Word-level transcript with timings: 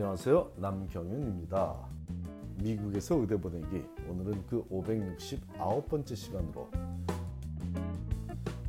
안녕하세요. 0.00 0.52
남경윤입니다. 0.58 1.88
미국에서 2.62 3.16
의대 3.16 3.36
보내기 3.36 3.82
오늘은 4.08 4.46
그 4.46 4.64
569번째 4.68 6.14
시간으로 6.14 6.70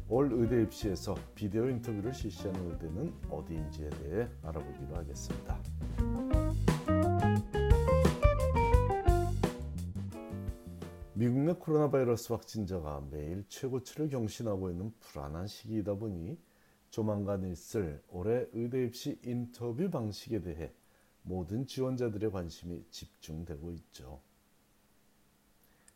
올 0.09 0.33
의대 0.33 0.63
입시에서 0.63 1.15
비디오 1.35 1.69
인터뷰를 1.69 2.15
실시하는 2.15 2.71
의대는 2.71 3.13
어디인지에 3.29 3.89
대해 3.91 4.27
알아보기로 4.41 4.95
하겠습니다. 4.95 5.59
미국 11.13 11.41
내 11.41 11.53
코로나 11.53 11.91
바이러스 11.91 12.33
확진자가 12.33 13.03
매일 13.11 13.45
최고치를 13.49 14.09
경신하고 14.09 14.71
있는 14.71 14.91
불안한 14.99 15.45
시기이다 15.45 15.93
보니 15.93 16.39
조만간 16.89 17.45
있을 17.45 18.01
올해 18.07 18.47
의대 18.51 18.83
입시 18.83 19.19
인터뷰 19.23 19.91
방식에 19.91 20.41
대해 20.41 20.73
모든 21.23 21.65
지원자들의 21.67 22.31
관심이 22.31 22.83
집중되고 22.89 23.71
있죠. 23.73 24.21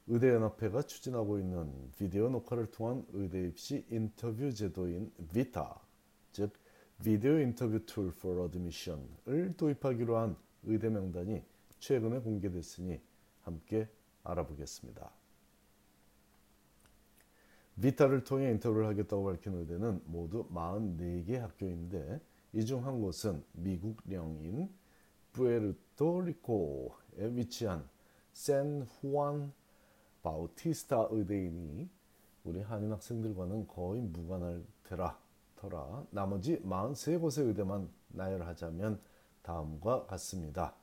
의대연합회가 0.08 0.82
추진하고 0.84 1.40
있는 1.40 1.92
비디오 1.98 2.30
녹화를 2.30 2.72
통한 2.72 3.06
의대 3.14 3.48
입시 3.48 3.86
인터뷰 3.90 4.54
제도인 4.54 5.12
VITA, 5.34 5.80
즉 6.34 6.52
Video 7.04 7.40
Interview 7.40 7.86
Tool 7.86 8.08
for 8.10 8.44
Admission을 8.44 9.54
도입하기로 9.58 10.18
한 10.18 10.36
의대 10.64 10.90
명단이 10.90 11.42
최근에 11.80 12.20
공개됐으니 12.20 13.00
함께 13.42 13.88
알아보겠습니다. 14.24 15.12
비타를 17.82 18.24
통해 18.24 18.52
인터뷰를 18.52 18.88
하겠다고 18.88 19.24
밝힌 19.26 19.54
의대는 19.56 20.02
모두 20.06 20.48
44개 20.50 21.38
학교인데 21.40 22.22
이 22.54 22.66
중 22.66 22.86
한 22.86 23.02
곳은 23.02 23.44
미국령인 23.54 24.70
부에르토리코에 25.34 27.36
위치한 27.36 27.88
샌 28.32 28.84
후안 28.84 29.52
바우티스타 30.22 31.10
의대이니 31.12 31.90
우리 32.46 32.62
한인 32.62 32.92
학생들과는 32.92 33.68
거의 33.68 34.02
무관할 34.02 34.64
테라 34.84 35.20
터라 35.56 36.06
나머지 36.12 36.62
43곳의 36.62 37.48
의대만 37.48 37.90
나열하자면 38.10 39.00
다음과 39.42 40.06
같습니다. 40.06 40.76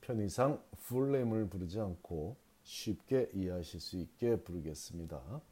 편의상 0.00 0.62
풀네임을 0.86 1.48
부르지 1.48 1.80
않고 1.80 2.36
쉽게 2.62 3.30
이해하실 3.34 3.80
수 3.80 3.96
있게 3.98 4.36
부르겠습니다. 4.36 5.42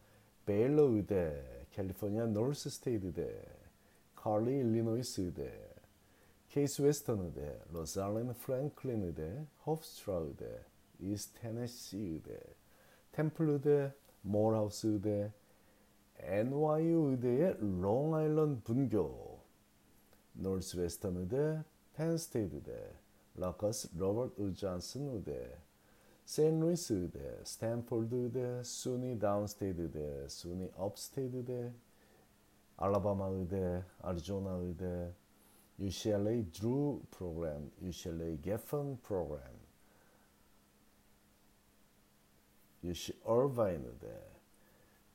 베일러 0.47 0.85
의대, 0.85 1.67
캘리포니아 1.71 2.27
노스 2.27 2.71
스테이트 2.71 3.07
의대, 3.07 3.43
칼리 4.17 4.59
일리노이스 4.59 5.21
의대, 5.21 5.70
케이스 6.51 6.83
웨스턴 6.83 7.21
의대, 7.27 7.61
로살린 7.71 8.35
프랭클린 8.35 9.05
의대, 9.05 9.47
허프스트라 9.65 10.17
의대, 10.17 10.65
이스트 10.99 11.39
테네시 11.39 11.97
의대, 11.97 12.41
템플 13.13 13.51
의대, 13.51 13.95
모어하우스 14.23 14.89
의대, 14.89 15.33
NYU 16.19 17.11
의대의 17.11 17.57
롱아일랜드 17.61 18.65
분교, 18.65 19.39
노스 20.33 20.77
웨스턴 20.79 21.19
의대, 21.19 21.63
펜스테이트 21.95 22.57
의대, 22.57 22.95
럿거스 23.37 23.97
로버트 23.97 24.43
우드 24.43 24.69
존슨 24.69 25.15
의대, 25.15 25.57
세인루이스 26.25 26.95
의대, 26.95 27.45
스탠포드 27.45 28.13
의대, 28.13 28.61
수니 28.65 29.21
다운스테이트 29.21 29.83
의대, 29.83 30.29
수니 30.29 30.69
업스테이트 30.77 31.37
의대, 31.37 31.73
알라바마 32.77 33.27
의대, 33.29 33.85
아리조나 34.03 34.51
의대, 34.51 35.13
UCLA 35.81 36.45
Drew 36.53 37.01
프로그램, 37.11 37.71
UCLA 37.83 38.43
Geffen 38.43 38.99
프로그램, 39.03 39.43
UC 42.85 43.21
얼바인 43.25 43.85
의대, 43.85 44.09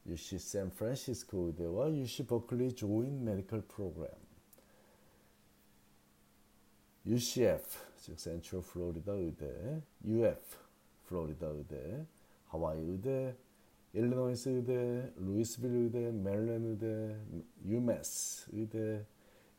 UC 0.08 0.40
샌프란시스코 0.40 1.48
의대와 1.48 1.92
UC 1.92 2.26
버클리 2.26 2.74
Joint 2.74 3.24
Medical 3.24 3.62
프로그램, 3.68 4.09
UCF 7.06 7.64
즉 7.97 8.20
센트럴 8.20 8.64
플로리다 8.64 9.12
의대, 9.14 9.82
UF 10.03 10.58
플로리다 11.08 11.47
의대, 11.47 12.06
하와이 12.47 12.80
의대, 12.80 13.36
일리노이스 13.94 14.50
의대, 14.50 15.14
루이스빌 15.16 15.72
의대, 15.72 16.12
메릴랜드 16.12 16.68
의대, 16.68 17.44
UMass 17.66 18.50
의대, 18.53 19.06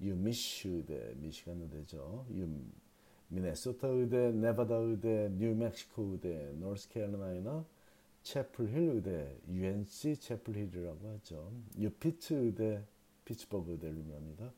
UMich 0.01 0.69
의대, 0.69 1.15
미시간 1.17 1.61
의대죠. 1.63 2.27
U 2.35 2.49
미네소타 3.29 3.89
의대, 3.89 4.31
네바다 4.31 4.75
의대, 4.77 5.29
뉴멕시코 5.31 6.13
의대, 6.13 6.53
노스캐롤라이나, 6.59 7.65
채플힐 8.23 8.91
의대, 8.91 9.37
UNC 9.49 10.17
채플힐이라고 10.17 11.09
하죠. 11.15 11.53
UPitt 11.79 12.35
의대, 12.35 12.85
피츠버그 13.25 13.73
의대를 13.73 13.97
의미합니다. 13.97 14.53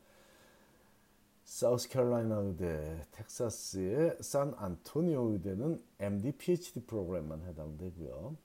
사우스캐롤라이나 1.44 2.36
의대, 2.36 3.06
텍사스의 3.12 4.18
산 4.20 4.52
안토니오 4.56 5.32
의대는 5.32 5.82
MD 5.98 6.32
PhD 6.32 6.80
프로그램만 6.80 7.42
해당되고요. 7.46 8.36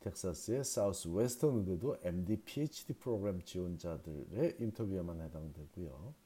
텍사스의 0.00 0.64
사우스 0.64 1.08
웨스턴 1.08 1.60
의대도 1.60 1.96
MD 2.02 2.36
PhD 2.36 2.92
프로그램 2.94 3.40
지원자들의 3.42 4.56
인터뷰에만 4.58 5.20
해당되고요. 5.22 6.21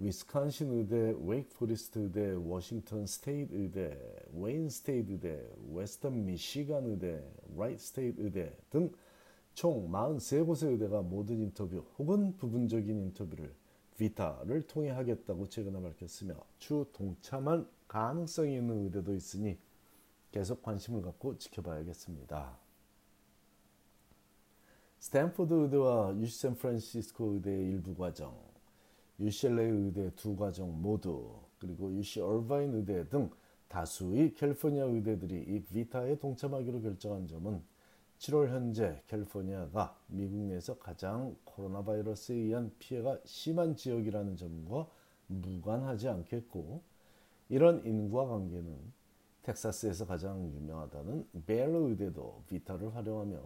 위스콘신 0.00 0.72
의대, 0.72 1.14
웨이크포리스트 1.24 1.98
의대, 1.98 2.32
워싱턴 2.32 3.06
스테이트 3.06 3.54
의대, 3.54 3.96
웨인 4.34 4.68
스테이트 4.68 5.12
의대, 5.12 5.46
웨스턴 5.72 6.24
미시간 6.24 6.86
의대, 6.86 7.22
라이트 7.56 7.82
스테이트 7.82 8.20
의대 8.20 8.56
등 8.70 8.90
총 9.54 9.90
43곳의 9.90 10.70
의대가 10.70 11.02
모든 11.02 11.40
인터뷰 11.40 11.84
혹은 11.98 12.36
부분적인 12.36 12.88
인터뷰를 12.98 13.54
VITA를 13.98 14.62
통해 14.62 14.90
하겠다고 14.90 15.48
최근에 15.48 15.82
밝혔으며 15.82 16.34
추후 16.58 16.86
동참할 16.92 17.66
가능성이 17.86 18.56
있는 18.56 18.84
의대도 18.84 19.14
있으니 19.14 19.58
계속 20.32 20.62
관심을 20.62 21.02
갖고 21.02 21.36
지켜봐야겠습니다. 21.36 22.56
스탠포드 24.98 25.52
의대와 25.52 26.16
UC 26.18 26.38
샌프란시스코 26.38 27.34
의대의 27.34 27.68
일부 27.68 27.94
과정, 27.94 28.34
UCLA 29.20 29.70
의대 29.70 30.10
두 30.16 30.34
과정 30.34 30.80
모두 30.80 31.38
그리고 31.58 31.92
UC 31.92 32.20
얼바인 32.20 32.74
의대 32.74 33.06
등 33.08 33.30
다수의 33.68 34.34
캘리포니아 34.34 34.84
의대들이 34.84 35.44
이 35.46 35.62
VITA에 35.64 36.18
동참하기로 36.18 36.80
결정한 36.80 37.26
점은 37.28 37.62
7월 38.18 38.48
현재 38.48 39.02
캘리포니아가 39.06 39.96
미국 40.08 40.36
내에서 40.46 40.78
가장 40.78 41.36
코로나 41.44 41.82
바이러스에 41.84 42.34
의한 42.34 42.72
피해가 42.78 43.18
심한 43.24 43.76
지역이라는 43.76 44.36
점과 44.36 44.88
무관하지 45.26 46.08
않겠고 46.08 46.82
이런 47.48 47.84
인과 47.84 48.26
관계는 48.26 48.76
텍사스에서 49.42 50.06
가장 50.06 50.52
유명하다는 50.52 51.28
벨러 51.46 51.78
의대도 51.80 52.44
비타를 52.48 52.94
활용하며 52.94 53.40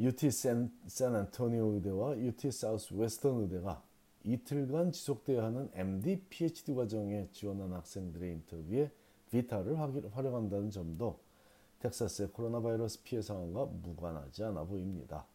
UT 0.00 0.30
샌, 0.30 0.72
샌안토니오 0.86 1.74
의대와 1.74 2.18
UT 2.18 2.50
사우스 2.50 2.94
웨스턴 2.94 3.42
의대가 3.42 3.82
이틀간 4.24 4.92
지속돼야 4.92 5.44
하는 5.44 5.70
MD, 5.74 6.22
PhD 6.30 6.74
과정에 6.74 7.28
지원한 7.30 7.72
학생들의 7.74 8.32
인터뷰에 8.32 8.90
비타를 9.30 9.78
활용한다는 9.78 10.70
점도 10.70 11.20
텍사스의 11.80 12.28
코로나 12.32 12.60
바이러스 12.60 13.02
피해 13.02 13.20
상황과 13.20 13.66
무관하지 13.66 14.44
않아 14.44 14.64
보입니다. 14.64 15.26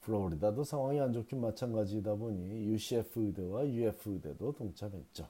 플로리다도 0.00 0.64
상황이 0.64 0.98
안 0.98 1.12
좋긴 1.12 1.40
마찬가지이다 1.40 2.14
보니 2.14 2.66
UCF 2.68 3.20
의대와 3.20 3.68
UF 3.68 4.10
의대도 4.10 4.52
동참했죠. 4.52 5.28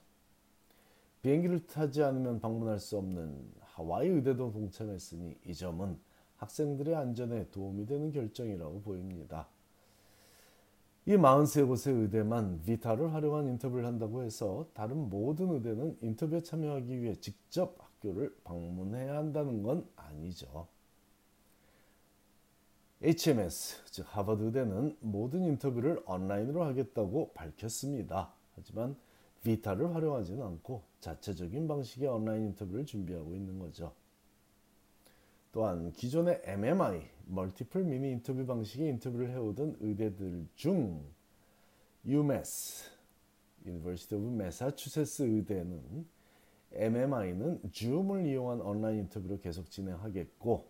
비행기를 1.21 1.67
타지 1.67 2.01
않으면 2.01 2.39
방문할 2.39 2.79
수 2.79 2.97
없는 2.97 3.51
하와이 3.59 4.07
의대도 4.07 4.53
동참했으니 4.53 5.35
이 5.45 5.53
점은 5.53 5.99
학생들의 6.37 6.95
안전에 6.95 7.49
도움이 7.51 7.85
되는 7.85 8.11
결정이라고 8.11 8.81
보입니다. 8.81 9.49
이 11.09 11.13
43곳의 11.13 12.01
의대만 12.01 12.61
비타를 12.61 13.15
활용한 13.15 13.47
인터뷰를 13.47 13.83
한다고 13.83 14.21
해서 14.21 14.67
다른 14.75 15.09
모든 15.09 15.49
의대는 15.49 15.97
인터뷰에 16.01 16.43
참여하기 16.43 17.01
위해 17.01 17.15
직접 17.15 17.75
학교를 17.79 18.37
방문해야 18.43 19.17
한다는 19.17 19.63
건 19.63 19.89
아니죠. 19.95 20.67
HMS, 23.01 23.85
즉 23.89 24.05
하버드 24.07 24.43
의대는 24.43 24.97
모든 24.99 25.45
인터뷰를 25.45 26.03
온라인으로 26.05 26.63
하겠다고 26.63 27.31
밝혔습니다. 27.33 28.31
하지만 28.55 28.95
비타를 29.43 29.95
활용하지는 29.95 30.43
않고 30.43 30.83
자체적인 30.99 31.67
방식의 31.67 32.07
온라인 32.07 32.49
인터뷰를 32.49 32.85
준비하고 32.85 33.33
있는 33.33 33.57
거죠. 33.57 33.93
또한 35.51 35.91
기존의 35.93 36.41
MMI, 36.45 37.01
멀티플 37.25 37.83
미니 37.83 38.11
인터뷰 38.11 38.45
방식의 38.45 38.89
인터뷰를 38.89 39.31
해오던 39.31 39.77
의대들 39.79 40.47
중 40.55 41.03
UMass, 42.05 42.89
University 43.65 44.21
of 44.21 44.33
Massachusetts 44.33 45.21
의대는 45.21 46.07
MMI는 46.71 47.61
줌을 47.71 48.27
이용한 48.27 48.61
온라인 48.61 48.99
인터뷰를 48.99 49.39
계속 49.39 49.69
진행하겠고 49.71 50.65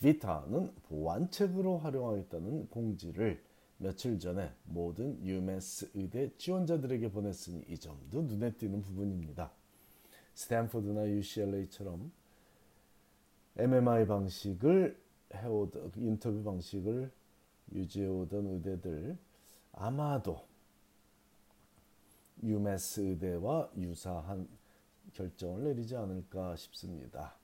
비타는 0.00 0.72
보완책으로 0.88 1.78
활용하겠다는 1.78 2.68
공지를 2.68 3.42
며칠 3.78 4.18
전에 4.18 4.52
모든 4.64 5.24
UMass 5.24 5.90
의대 5.94 6.30
지원자들에게 6.36 7.10
보냈으니 7.10 7.64
이 7.68 7.78
점도 7.78 8.22
눈에 8.22 8.52
띄는 8.52 8.82
부분입니다. 8.82 9.50
스탠포드나 10.34 11.08
UCLA처럼 11.08 12.12
MMI 13.60 14.06
방식을 14.06 14.98
해오던 15.34 15.92
인터뷰 15.96 16.42
방식을 16.42 17.10
유지해오던 17.72 18.46
의대들 18.46 19.18
아마도 19.72 20.40
UMass 22.42 23.00
의대와 23.00 23.70
유사한 23.76 24.48
결정을 25.12 25.64
내리지 25.64 25.94
않을까 25.94 26.56
싶습니다. 26.56 27.34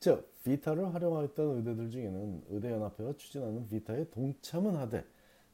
즉, 0.00 0.28
비타를 0.42 0.92
활용하였던 0.92 1.58
의대들 1.58 1.90
중에는 1.90 2.44
의대연합회가 2.50 3.16
추진하는 3.16 3.68
비타에 3.68 4.10
동참은 4.10 4.74
하되 4.74 5.04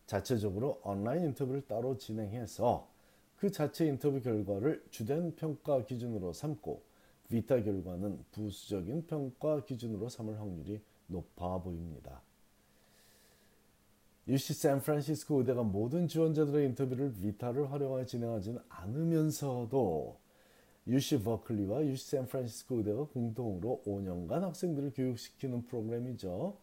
자체적으로 0.07 0.81
온라인 0.83 1.25
인터뷰를 1.27 1.67
따로 1.67 1.99
진행해서 1.99 2.89
그 3.37 3.51
자체 3.51 3.87
인터뷰 3.87 4.21
결과를 4.23 4.83
주된 4.91 5.37
평가 5.37 5.85
기준으로 5.85 6.33
삼고 6.33 6.88
비타 7.29 7.63
결과는 7.63 8.25
부수적인 8.33 9.07
평가 9.07 9.65
기준으로 9.65 10.09
삼을 10.09 10.41
확률이 10.41 10.81
높아 11.07 11.59
보입니다. 11.59 12.23
UC 14.27 14.53
샌프란시스코 14.55 15.39
의대가 15.39 15.63
모든 15.63 16.07
지원자들의 16.07 16.67
인터뷰를 16.67 17.15
비타를 17.15 17.73
활용하여 17.73 18.05
진행하지는 18.05 18.61
않으면서도 18.69 20.19
UC 20.87 21.23
버클리와 21.23 21.85
UC 21.87 22.11
샌프란시스코 22.11 22.77
의대가 22.77 23.05
공동으로 23.05 23.83
5년간 23.87 24.41
학생들을 24.41 24.93
교육시키는 24.95 25.65
프로그램이죠. 25.65 26.57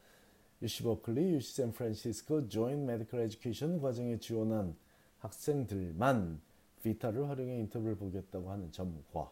UC 0.61 0.83
버클리, 0.83 1.33
UC 1.33 1.55
샌프란시스코 1.55 2.49
Joint 2.49 2.85
Medical 2.85 3.21
Education 3.21 3.79
과정에 3.81 4.19
지원한 4.19 4.75
학생들만 5.19 6.39
VITA를 6.83 7.29
활용해 7.29 7.59
인터뷰를 7.61 7.95
보겠다고 7.97 8.51
하는 8.51 8.71
점과 8.71 9.31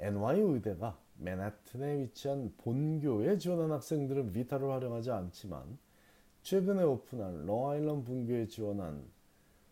NYU 0.00 0.54
의대가 0.54 0.98
맨하튼에 1.18 2.02
위치한 2.02 2.52
본교에 2.58 3.38
지원한 3.38 3.72
학생들은 3.72 4.32
VITA를 4.32 4.70
활용하지 4.70 5.10
않지만 5.10 5.78
최근에 6.42 6.82
오픈한 6.82 7.46
롱아일랜드 7.46 8.04
분교에 8.04 8.46
지원한 8.48 9.04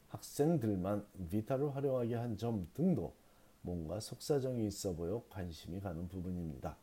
학생들만 0.09 1.07
비타를 1.31 1.75
활용하게 1.75 2.15
한 2.15 2.37
점 2.37 2.69
등도 2.75 3.15
뭔가 3.63 3.99
속사정이 4.01 4.67
있어 4.67 4.95
보여 4.95 5.23
관심이 5.31 5.81
가는 5.81 6.07
부분입니다. 6.09 6.77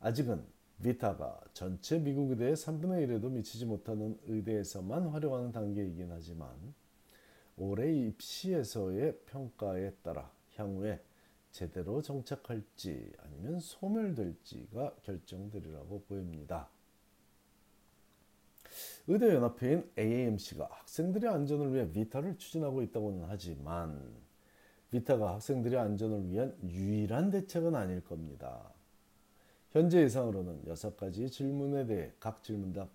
아직은 0.00 0.44
비타가 0.82 1.40
전체 1.52 1.98
미국 1.98 2.30
의대의 2.30 2.56
3분의 2.56 3.06
1에도 3.06 3.30
미치지 3.30 3.64
못하는 3.66 4.18
의대에서만 4.26 5.08
활용하는 5.08 5.52
단계이긴 5.52 6.10
하지만 6.10 6.48
올해 7.56 7.92
입시에서의 7.92 9.16
평가에 9.26 9.92
따라 10.02 10.30
향후에 10.56 11.00
제대로 11.52 12.00
정착할지 12.02 13.12
아니면 13.18 13.60
소멸될지가 13.60 14.96
결정되리라고 15.02 16.02
보입니다. 16.08 16.68
의대연합회인 19.06 19.90
AAMC가 19.98 20.66
학생들의 20.70 21.30
안전을 21.30 21.74
위해 21.74 21.90
비타를 21.90 22.38
추진하고 22.38 22.82
있다고는 22.82 23.26
하지만 23.28 24.02
비타가 24.90 25.34
학생들의 25.34 25.78
안전을 25.78 26.30
위한 26.30 26.56
유일한 26.64 27.30
대책은 27.30 27.74
아닐 27.74 28.02
겁니다. 28.02 28.72
현재 29.72 30.02
예상으로는 30.02 30.64
6가지 30.64 31.30
질문에 31.30 31.86
대해 31.86 32.12
각 32.18 32.42
질문당 32.42 32.88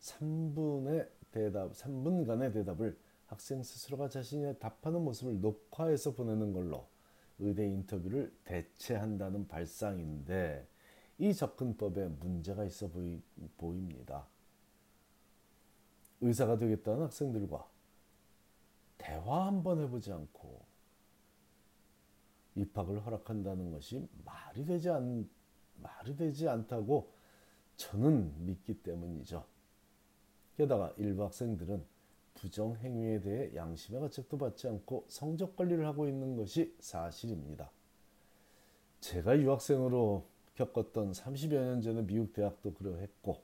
3분의 0.00 1.08
대답, 1.30 1.72
3분간의 1.72 2.52
대답을 2.52 2.98
학생 3.26 3.62
스스로가 3.62 4.08
자신이 4.08 4.58
답하는 4.58 5.02
모습을 5.02 5.40
녹화해서 5.40 6.12
보내는 6.12 6.52
걸로 6.52 6.91
의대 7.38 7.66
인터뷰를 7.66 8.34
대체한다는 8.44 9.48
발상인데 9.48 10.68
이 11.18 11.34
접근법에 11.34 12.08
문제가 12.08 12.64
있어 12.64 12.88
보이, 12.88 13.20
보입니다. 13.56 14.26
의사가 16.20 16.56
되겠다는 16.56 17.02
학생들과 17.02 17.68
대화 18.98 19.46
한번 19.46 19.80
해보지 19.80 20.12
않고 20.12 20.64
입학을 22.54 23.04
허락한다는 23.04 23.72
것이 23.72 24.08
말이 24.24 24.64
되지 24.64 24.90
않 24.90 25.28
말이 25.76 26.14
되지 26.14 26.48
않다고 26.48 27.12
저는 27.76 28.46
믿기 28.46 28.82
때문이죠. 28.82 29.44
게다가 30.56 30.92
일부 30.98 31.24
학생들은 31.24 31.84
부정 32.42 32.74
행위에 32.74 33.20
대해 33.20 33.54
양심의 33.54 34.00
가책도 34.00 34.36
받지 34.36 34.66
않고 34.66 35.04
성적 35.06 35.54
관리를 35.54 35.86
하고 35.86 36.08
있는 36.08 36.36
것이 36.36 36.74
사실입니다. 36.80 37.70
제가 38.98 39.38
유학생으로 39.38 40.26
겪었던 40.56 41.12
30여 41.12 41.52
년 41.52 41.80
전의 41.80 42.04
미국 42.04 42.32
대학도 42.32 42.74
그러했고 42.74 43.40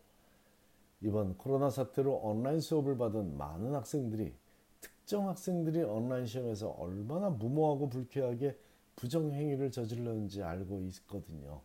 이번 1.00 1.38
코로나 1.38 1.70
사태로 1.70 2.12
온라인 2.12 2.58
수업을 2.58 2.98
받은 2.98 3.38
많은 3.38 3.72
학생들이 3.72 4.34
특정 4.80 5.28
학생들이 5.28 5.84
온라인 5.84 6.26
시험에서 6.26 6.70
얼마나 6.70 7.30
무모하고 7.30 7.88
불쾌하게 7.88 8.58
부정 8.96 9.30
행위를 9.30 9.70
저질렀는지 9.70 10.42
알고 10.42 10.80
있거든요. 10.80 11.60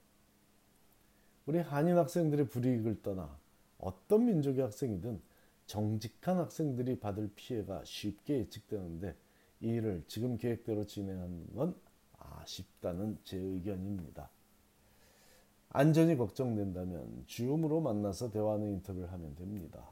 우리 1.48 1.58
한인 1.58 1.98
학생들의 1.98 2.48
불이익을 2.48 3.02
떠나 3.02 3.36
어떤 3.80 4.26
민족의 4.26 4.62
학생이든 4.62 5.33
정직한 5.74 6.38
학생들이 6.38 7.00
받을 7.00 7.32
피해가 7.34 7.84
쉽게 7.84 8.42
예측되는데 8.42 9.16
이 9.62 9.70
일을 9.70 10.04
지금 10.06 10.38
계획대로 10.38 10.86
진행하는 10.86 11.52
건 11.56 11.76
아쉽다는 12.20 13.18
제 13.24 13.38
의견입니다. 13.38 14.30
안전이 15.70 16.16
걱정된다면 16.18 17.24
줌으로 17.26 17.82
만나서 17.82 18.30
대화하는 18.30 18.68
인터뷰를 18.74 19.12
하면 19.14 19.34
됩니다. 19.34 19.84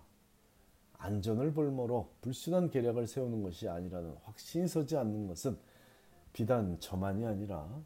안전을 1.00 1.52
볼모로 1.52 2.12
불순한 2.22 2.70
계략을 2.70 3.08
세우는 3.08 3.42
것이 3.42 3.68
아니라는 3.68 4.14
확신이 4.22 4.68
서지 4.68 4.98
않는 4.98 5.26
것은 5.26 5.58
비단 6.32 6.80
저만이 6.80 7.26
아니라 7.26 7.82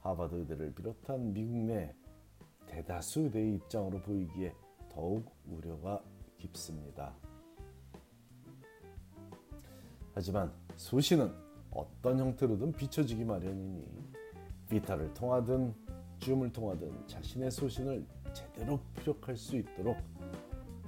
하버드 0.00 0.34
의대를 0.34 0.74
비롯한 0.74 1.32
미국 1.32 1.56
내 1.56 1.94
대다수 2.66 3.20
의대의 3.20 3.54
입장으로 3.54 4.02
보이기에 4.02 4.52
더욱 4.90 5.34
우려가 5.46 6.04
깊습니다. 6.36 7.16
하지만 10.18 10.52
소신은 10.76 11.32
어떤 11.70 12.18
형태로든 12.18 12.72
비춰지기 12.72 13.24
마련이니 13.24 13.86
비타를 14.68 15.14
통하든 15.14 15.72
줌을 16.18 16.52
통하든 16.52 17.06
자신의 17.06 17.52
소신을 17.52 18.04
제대로 18.32 18.80
피력할 18.96 19.36
수 19.36 19.56
있도록 19.56 19.96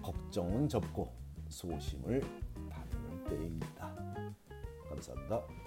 걱정은 0.02 0.68
접고 0.68 1.12
소심을 1.48 2.20
다루는 2.70 3.24
때입니다. 3.28 3.94
감사합니다. 4.88 5.59